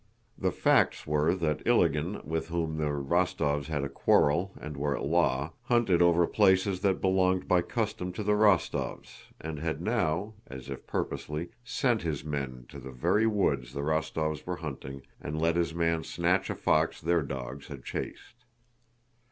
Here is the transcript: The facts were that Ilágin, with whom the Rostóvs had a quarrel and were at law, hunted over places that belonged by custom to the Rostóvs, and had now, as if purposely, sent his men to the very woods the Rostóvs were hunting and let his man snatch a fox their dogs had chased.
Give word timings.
The 0.35 0.51
facts 0.51 1.05
were 1.05 1.35
that 1.35 1.63
Ilágin, 1.63 2.25
with 2.25 2.47
whom 2.47 2.77
the 2.77 2.85
Rostóvs 2.85 3.67
had 3.67 3.83
a 3.83 3.87
quarrel 3.87 4.51
and 4.59 4.75
were 4.75 4.97
at 4.97 5.05
law, 5.05 5.51
hunted 5.65 6.01
over 6.01 6.25
places 6.25 6.79
that 6.79 6.99
belonged 7.01 7.47
by 7.47 7.61
custom 7.61 8.11
to 8.13 8.23
the 8.23 8.31
Rostóvs, 8.31 9.25
and 9.39 9.59
had 9.59 9.79
now, 9.79 10.33
as 10.47 10.71
if 10.71 10.87
purposely, 10.87 11.49
sent 11.63 12.01
his 12.01 12.23
men 12.25 12.65
to 12.69 12.79
the 12.79 12.89
very 12.89 13.27
woods 13.27 13.73
the 13.73 13.81
Rostóvs 13.81 14.43
were 14.43 14.55
hunting 14.55 15.03
and 15.21 15.39
let 15.39 15.55
his 15.55 15.71
man 15.71 16.03
snatch 16.03 16.49
a 16.49 16.55
fox 16.55 16.99
their 16.99 17.21
dogs 17.21 17.67
had 17.67 17.85
chased. 17.85 18.43